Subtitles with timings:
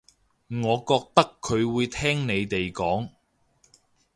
[0.47, 3.11] 我覺得佢會聽你哋講